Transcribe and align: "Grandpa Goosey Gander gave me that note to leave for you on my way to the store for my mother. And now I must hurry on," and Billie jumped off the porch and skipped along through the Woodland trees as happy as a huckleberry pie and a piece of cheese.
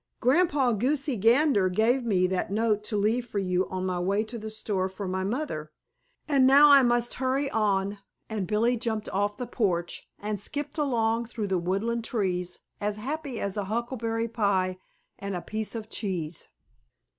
"Grandpa 0.19 0.71
Goosey 0.71 1.15
Gander 1.15 1.69
gave 1.69 2.03
me 2.03 2.25
that 2.25 2.49
note 2.51 2.83
to 2.85 2.97
leave 2.97 3.27
for 3.27 3.37
you 3.37 3.69
on 3.69 3.85
my 3.85 3.99
way 3.99 4.23
to 4.23 4.39
the 4.39 4.49
store 4.49 4.89
for 4.89 5.07
my 5.07 5.23
mother. 5.23 5.71
And 6.27 6.47
now 6.47 6.71
I 6.71 6.81
must 6.81 7.13
hurry 7.13 7.51
on," 7.51 7.99
and 8.27 8.47
Billie 8.47 8.77
jumped 8.77 9.09
off 9.09 9.37
the 9.37 9.45
porch 9.45 10.09
and 10.17 10.41
skipped 10.41 10.79
along 10.79 11.27
through 11.27 11.49
the 11.49 11.59
Woodland 11.59 12.03
trees 12.03 12.61
as 12.79 12.97
happy 12.97 13.39
as 13.39 13.57
a 13.57 13.65
huckleberry 13.65 14.27
pie 14.27 14.79
and 15.19 15.35
a 15.35 15.41
piece 15.43 15.75
of 15.75 15.87
cheese. 15.87 16.49